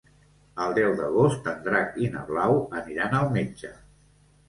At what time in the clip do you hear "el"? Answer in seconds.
0.63-0.73